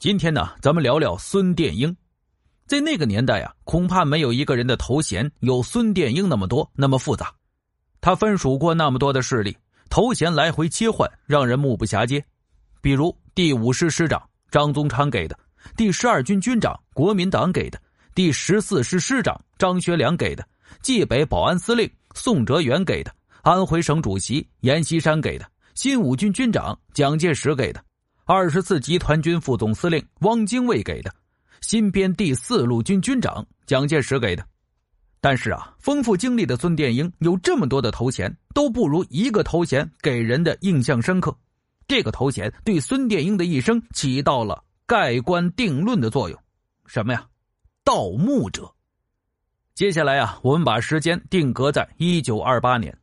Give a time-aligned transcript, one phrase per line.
[0.00, 1.94] 今天呢，咱们聊聊孙殿英。
[2.66, 7.30] 在那个年代啊，恐怕没有一个人的头衔有孙殿英那么多，那么复杂。
[8.00, 9.54] 他分属过那么多的势力，
[9.90, 12.24] 头衔来回切换，让人目不暇接。
[12.80, 15.38] 比如第五师师长张宗昌给的，
[15.76, 17.78] 第十二军军长国民党给的，
[18.14, 20.42] 第十四师师长张学良给的，
[20.80, 27.84] 冀北保安司令宋哲元给的，安徽省主席阎锡山给的，新五军军长蒋介石给的。
[28.32, 31.12] 二十四集团军副总司令汪精卫给的，
[31.62, 34.46] 新编第四路军军长蒋介石给的，
[35.20, 41.36] 但是啊，丰富经历的孙殿英有这么多的头衔，都不如一个头衔给人的印象深刻。
[41.88, 46.40] 这个头衔对孙殿英的一生起到了盖棺定论的作用，
[46.86, 47.26] 什么呀？
[47.82, 48.72] 盗墓者。
[49.74, 52.96] 接下来啊，我们把时间定格在一九二八年。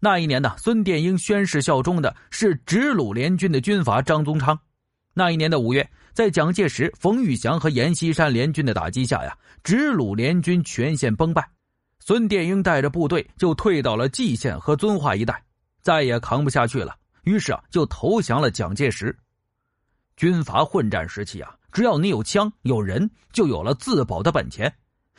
[0.00, 4.58] 那一年呢，孙殿英宣誓效忠的是直鲁联军的军阀张宗昌。
[5.12, 11.48] 那一年的五月，在蒋介石、冯玉祥和阎锡山联军的打击下呀，直鲁联军全线崩败。
[11.98, 15.42] 孙殿英带着部队就退到了蓟县和遵化一带，
[15.82, 19.14] 再也扛不下去了，于是啊，就投降了蒋介石。
[20.16, 24.72] 军阀混战时期啊，只要你有枪有人，就有了自保的本钱，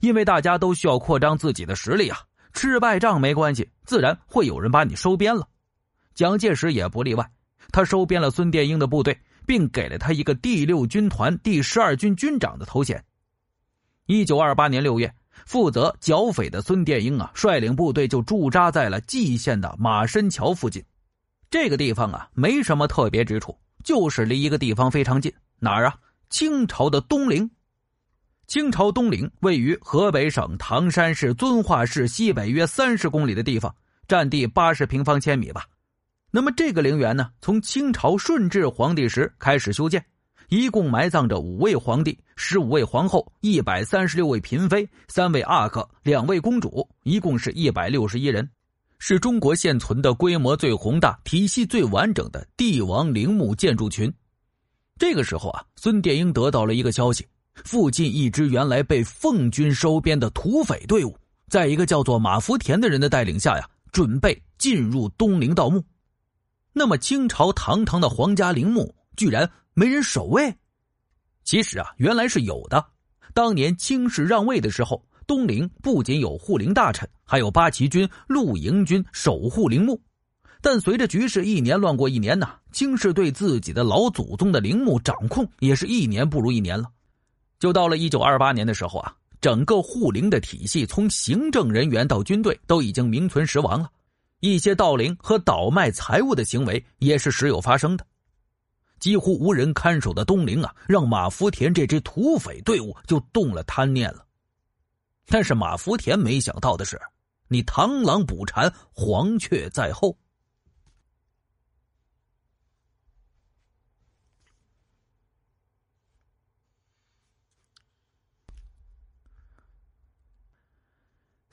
[0.00, 2.18] 因为大家都需要扩张自己的实力啊。
[2.52, 5.48] 吃败仗没关系，自然会有人把你收编了。
[6.14, 7.30] 蒋介石也不例外，
[7.70, 13.02] 他收编了孙殿英的部队，并给了他一个第六军团第十二军军长的头衔。
[14.06, 15.14] 一九二八年六月，
[15.46, 20.84] 负责剿匪的孙殿英啊，率领部队就驻扎在了蓟县的马申桥附近。
[21.50, 25.94] 这个地方啊，没什么特别之处，就是离一个地方非常近，哪儿啊？
[26.28, 27.50] 清朝的东陵。
[28.52, 33.74] 清朝东陵位于河北省唐山市遵化市西北约三十公里的地方，
[34.06, 35.64] 占地八十平方千米吧。
[36.30, 40.04] 那么这个陵园呢，从清朝顺治皇帝时开始修建，
[40.50, 48.46] 一共埋葬着五位皇帝、十五位皇后、一百三十六位嫔妃、三位阿哥、两位公主，一共是一百六十一人，
[48.98, 54.12] 是中国现存的规模最宏大、体系最完整的帝王陵墓建筑群。
[54.98, 57.26] 这个时候啊，孙殿英得到了一个消息。
[57.64, 61.16] 附近一支原来被奉军收编的土匪队伍，
[61.48, 65.84] 在一个叫做马福田的人的带领下呀，准备进入东陵盗墓。
[66.72, 70.54] 那么，清朝堂堂的皇家陵墓居然没人守卫？
[71.44, 72.84] 其实啊，原来是有的。
[73.34, 80.00] 当年清室让位的时候，东陵不仅有护陵大臣，还有八旗军、陆营军守护陵墓。
[80.62, 86.84] 但随着局势一年乱过一年呐，清室对自己的老祖宗的陵墓掌控也是一年不如一年了。
[87.62, 93.88] 就到了一九二八年的时候啊，整个护陵的体系，从行政人员到军队都已经名存实亡了，
[94.40, 98.04] 一些盗陵和倒卖财物的行为也是时有发生的，
[98.98, 104.26] 几乎无人看守的东陵啊，让马福田这支土匪队伍就动了贪念了。
[105.28, 107.00] 但是马福田没想到的是，
[107.46, 110.18] 你螳螂捕蝉，黄雀在后。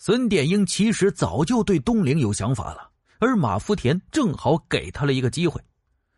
[0.02, 2.90] 孙殿英其实早就对东陵有想法了，
[3.20, 5.62] 而马福田正好给他了一个机会。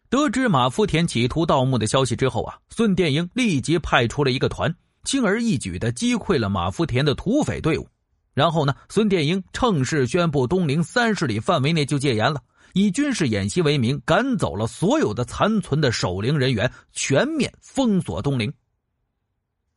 [0.08, 4.72] 得知马福田企图盗墓的消息之后啊，孙殿英立即派出了一个团，
[5.04, 7.88] 轻而易举的击溃了马福田的土匪队伍。
[8.36, 12.40] 然后呢，孙殿英趁势宣布东陵三十里范围内就戒严了，
[12.74, 18.54] 以军事演习为名，赶走了所有的残存的守陵人员，全面封锁东陵。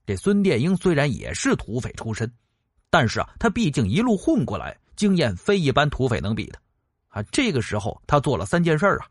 [0.04, 2.30] 这孙殿英虽然也是土匪出身。
[2.94, 6.60] 但是啊，他毕竟一路混过来，经验非一般土匪能比的。
[7.08, 9.06] 啊，这个时候他做了三件事啊。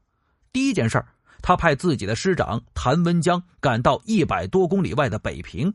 [0.53, 1.03] 第一件事
[1.41, 5.73] 他派自己的师长谭文江赶到一百多公里外的北平。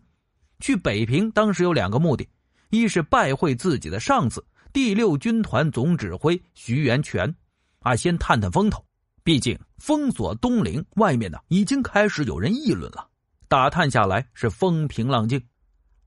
[0.59, 2.27] 去北平当时有两个目的：
[2.71, 4.43] 一是拜会自己的上司
[4.73, 7.37] 第六军团总指挥徐元全，
[7.81, 8.83] 啊，先探探风头。
[9.23, 13.07] 毕竟封锁东陵外面呢，已经开始有人议论了。
[13.49, 15.39] 打探下来是风平浪静。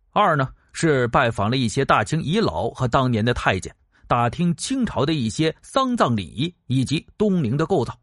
[0.10, 0.50] 二呢。
[0.74, 3.74] 是拜访了一些大清遗老和当年的太监，
[4.08, 7.98] 打听清朝的一些丧葬礼仪以及东陵的构造。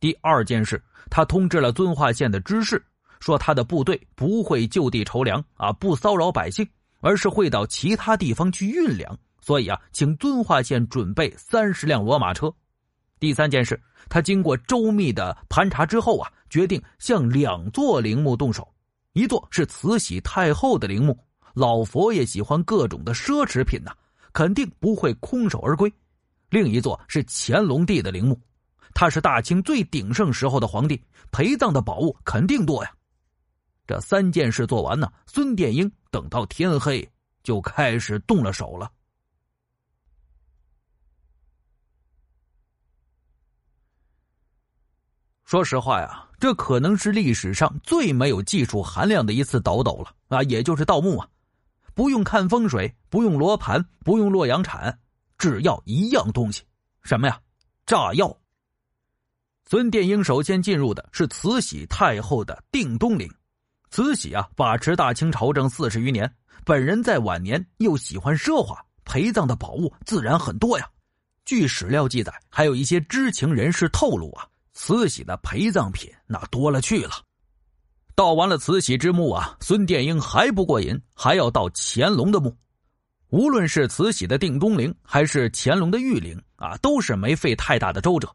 [0.00, 2.84] 第二件事，他通知了遵化县的知事，
[3.20, 6.66] 说他的部队不会就地筹粮啊，不骚扰百姓，
[7.00, 9.18] 而是会到其他地方去运粮。
[9.40, 12.52] 所以啊，请遵化县准备三十辆骡马车。
[13.20, 18.66] 第三件事，他经过周密的盘查之后啊，决定向两座陵墓动手，
[19.12, 21.18] 一座是慈禧太后的陵墓。
[21.54, 23.92] 老佛爷喜欢各种的奢侈品呐，
[24.32, 25.92] 肯定不会空手而归。
[26.50, 28.38] 另一座是乾隆帝的陵墓，
[28.92, 32.92] 他是大清最鼎盛时候的皇帝，陪葬的宝物肯定多呀。
[33.86, 37.08] 这三件事做完呢，孙殿英等到天黑
[37.42, 38.90] 就开始动了手了。
[45.44, 50.42] 说实话呀，这可能是历史上最没有技术含量的一次倒斗了啊！
[50.44, 51.28] 也就是盗墓啊，
[51.94, 54.98] 不用看风水，不用罗盘，不用洛阳铲，
[55.38, 56.62] 只要一样东西，
[57.02, 57.40] 什么呀？
[57.86, 58.36] 炸药。
[59.66, 63.30] 孙殿英首先进入的是慈禧太后的定东陵。
[63.90, 66.30] 慈禧啊，把持大清朝政四十余年，
[66.64, 70.88] 本人在晚年又喜欢奢华，陪葬的宝物自然很多呀。
[71.44, 74.48] 据史料记载，还有一些知情人士透露啊。
[74.72, 77.12] 慈禧的陪葬品那多了去了，
[78.16, 82.56] 盗完了慈禧之墓啊，孙殿英还不过瘾，还要盗乾隆的墓。
[83.30, 88.32] 无论是慈禧的定东陵，还是乾隆的御陵啊，都是没费太大的周折。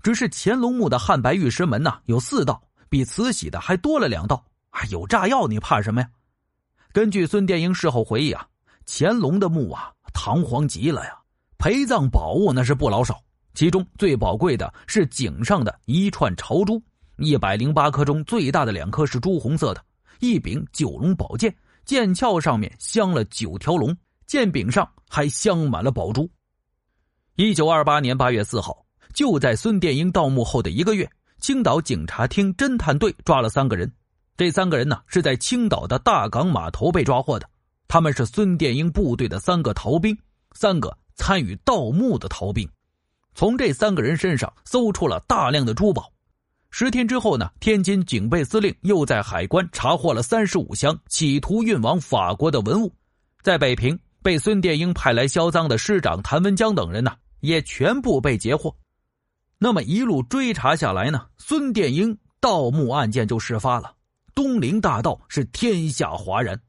[0.00, 4.44] 只是乾隆墓的汉白玉石门呐，有四道，比慈禧的还多了两道。
[4.70, 6.08] 啊，有炸药你怕什么呀？
[6.92, 8.46] 根据孙殿英事后回忆啊，
[8.86, 11.18] 乾隆的墓啊，堂皇极了呀，
[11.58, 13.20] 陪葬宝物那是不老少。
[13.54, 16.80] 其中最宝贵的是颈上的一串朝珠，
[17.18, 19.82] 一百零八颗中最大的两颗是朱红色的，
[20.20, 21.54] 一柄九龙宝剑，
[21.84, 23.96] 剑鞘上面镶了九条龙，
[24.26, 26.28] 剑柄上还镶满了宝珠。
[27.36, 28.84] 一九二八年八月四号，
[29.14, 31.10] 就在孙殿英盗墓后的一个月，
[31.40, 33.90] 青岛警察厅侦探队抓了三个人，
[34.36, 37.48] 这三个人呢是在青岛的大港码头被抓获的，
[37.88, 40.16] 他们是孙殿英部队的三个逃兵，
[40.52, 42.68] 三个参与盗墓的逃兵。
[43.34, 46.12] 从这三个人身上搜出了大量的珠宝。
[46.78, 52.92] 十天之后呢，天津警备司令又在海关查获了三十五箱企图运往法国的文物。
[53.42, 58.76] 在北平被孙殿英派来销赃的师长谭文江等人呢，也全部被截获。
[59.56, 63.94] 那么一路追查下来呢，孙殿英盗墓案件就事发了，
[64.34, 66.60] 东陵大盗是天下哗然。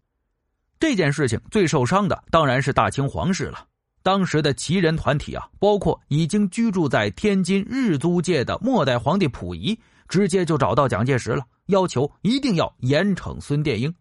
[0.79, 3.65] 这件事情最受伤的当然是大清皇室了。
[4.03, 9.77] 当时的旗人团体啊，包括已经居住在天津日租界的末代皇帝溥仪，
[10.07, 13.93] 直接就找到蒋介石了，要求一定要严惩孙殿英。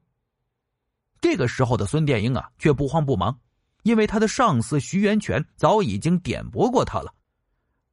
[1.20, 3.36] 这个时候的孙殿英啊，却不慌不忙，
[3.82, 7.12] 因为他的上司徐源泉早已经点拨过他了。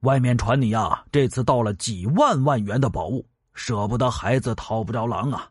[0.01, 5.49] 外面传你啊，这次盗了几万万元的宝物，舍不得孩子套不着狼啊。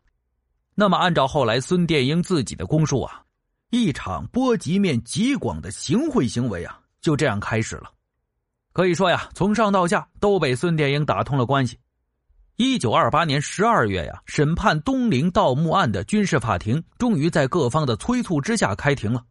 [0.75, 3.23] 那么，按照后来孙殿英自己的供述啊。
[3.71, 7.91] 一场波及面极广的行贿行为啊，就这样开始了。
[8.71, 11.79] 可以说呀，从上到下都被孙殿英打通了关系。
[12.55, 19.23] 一九二八年十二月呀，审判东陵盗墓案的军事法庭终于在各方的催促之下开庭了。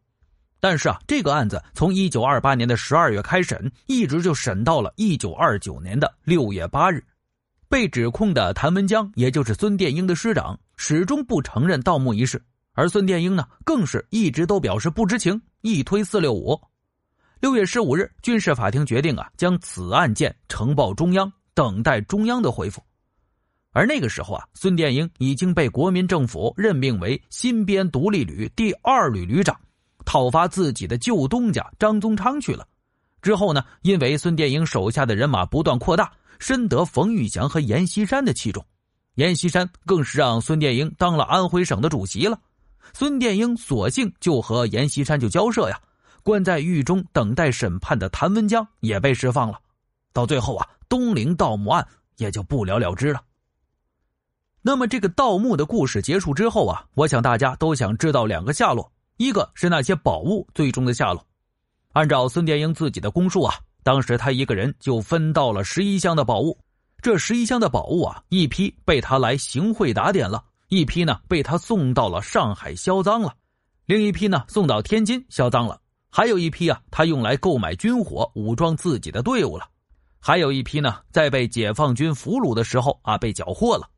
[0.59, 7.03] 但是啊，这个案子从一九二八年的十二月开审，一直就审到了一九二九年的六月八日。
[7.69, 12.43] 被指控的谭文江，也就是孙殿英的师长，始终不承认盗墓一事。
[12.73, 16.61] 而孙殿英呢，更是一直都表示不知情，一推四六五。
[17.39, 22.83] 六月十五日，军事法庭决定啊，将此案件呈报中央，等待中央的回复。
[23.73, 29.59] 而那个时候啊，孙殿英已经被国民政府任命为新编独立旅第二旅旅长，
[30.05, 32.67] 讨伐自己的旧东家张宗昌去了。
[33.23, 38.63] 之后呢，因为孙殿英手下的人马不断扩大，深得冯玉祥和阎锡山的器重，
[39.15, 42.39] 阎锡山更是让孙殿英当了安徽省的主席了。
[42.93, 45.81] 孙殿英索性就和阎锡山就交涉呀，
[46.23, 49.59] 关在狱中等待审判的谭文江也被释放了。
[50.13, 51.87] 到最后啊，东陵盗墓案
[52.19, 53.23] 也就不了了之了。
[54.65, 61.27] 那么这个盗墓的故事结束之后啊，我想大家都想知道两个下落，一个是那些宝物最终的下落。
[61.95, 66.57] 按照孙殿英自己的供述啊，当时他一个人就分到了十一箱的宝物，
[67.03, 70.45] 这十一箱的宝物啊，一批被他来行贿打点了。
[70.69, 73.35] 一批呢被他送到了上海销赃了，
[73.85, 75.79] 另一批呢送到天津销赃了，
[76.09, 79.67] 还有一批啊他用来购买军火武装自己的队伍了，
[80.21, 83.89] 还有一批呢在被解放军俘虏的时候啊被缴获了。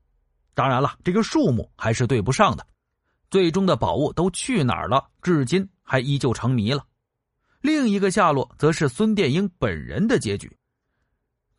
[0.54, 2.66] 当然了，这个数目还是对不上的，
[3.30, 6.84] 最终的宝物都去哪儿了，至今还依旧成谜了。
[7.60, 10.56] 另一个下落则是孙殿英本人的结局。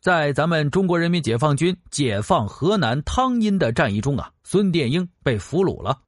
[0.00, 6.00] 在咱们中国人民解放军解放河南汤阴的战役中啊，孙殿英被俘虏了。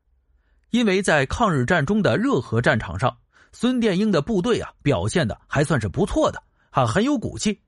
[0.70, 3.16] 因为在抗日战中的热河战场上，
[3.52, 6.40] 孙殿英的部队啊表现的还算是不错的，
[6.70, 7.60] 还很有骨气。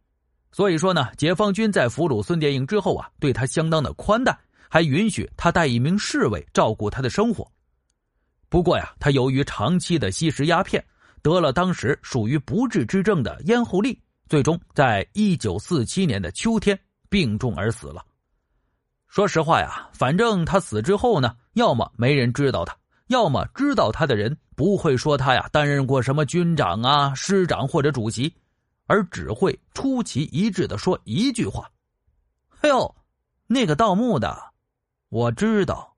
[0.52, 4.38] 所以说呢，解放军在俘虏孙殿英之后啊，对他相当的宽待，
[4.70, 7.46] 还允许他带一名侍卫照顾他的生活。
[8.48, 10.82] 不过呀，他由于长期的吸食鸦片，
[11.22, 13.98] 得了当时属于不治之症的咽喉痢。
[14.28, 18.06] 最终，在一九四七年的秋天病重而死了。
[19.08, 22.76] 说实话呀，反正他死之后呢，要么没人知道他，
[23.08, 28.32] 要么知道他的人不会说他呀担任过什么军长啊、师长或者主席，
[28.86, 31.68] 而只会出奇一致的说一句话
[32.62, 32.94] ：“哎呦，
[33.48, 34.49] 那个盗墓的，
[35.10, 35.88] 我知道。”